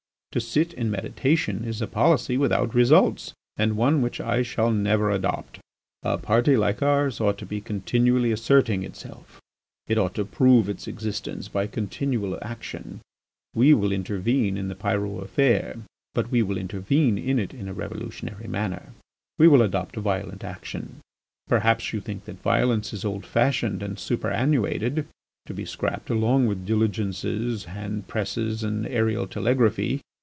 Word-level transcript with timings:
To 0.33 0.39
sit 0.39 0.71
in 0.71 0.89
meditation 0.89 1.65
is 1.65 1.81
a 1.81 1.87
policy 1.87 2.37
without 2.37 2.73
results 2.73 3.33
and 3.57 3.75
one 3.75 4.01
which 4.01 4.21
I 4.21 4.43
shall 4.43 4.71
never 4.71 5.09
adopt. 5.11 5.59
"A 6.03 6.17
party 6.17 6.55
like 6.55 6.81
ours 6.81 7.19
ought 7.19 7.37
to 7.39 7.45
be 7.45 7.59
continually 7.59 8.31
asserting 8.31 8.81
itself. 8.83 9.41
It 9.87 9.97
ought 9.97 10.15
to 10.15 10.23
prove 10.23 10.69
its 10.69 10.87
existence 10.87 11.49
by 11.49 11.67
continual 11.67 12.39
action. 12.41 13.01
We 13.53 13.73
will 13.73 13.91
intervene 13.91 14.55
in 14.55 14.69
the 14.69 14.75
Pyrot 14.75 15.21
affair 15.21 15.75
but 16.13 16.31
we 16.31 16.41
will 16.41 16.57
intervene 16.57 17.17
in 17.17 17.37
it 17.37 17.53
in 17.53 17.67
a 17.67 17.73
revolutionary 17.73 18.47
manner; 18.47 18.93
we 19.37 19.49
will 19.49 19.61
adopt 19.61 19.97
violent 19.97 20.45
action.... 20.45 21.01
Perhaps 21.49 21.91
you 21.91 21.99
think 21.99 22.23
that 22.23 22.41
violence 22.41 22.93
is 22.93 23.03
old 23.03 23.25
fashioned 23.25 23.83
and 23.83 23.99
superannuated, 23.99 25.07
to 25.47 25.53
be 25.53 25.65
scrapped 25.65 26.09
along 26.09 26.47
with 26.47 26.65
diligences, 26.65 27.65
hand 27.65 28.07
presses 28.07 28.63
and 28.63 28.87
aerial 28.87 29.27
telegraphy. 29.27 29.99